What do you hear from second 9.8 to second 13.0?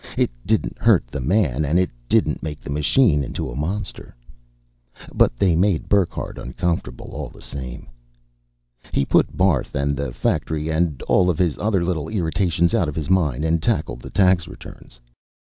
the factory and all his other little irritations out of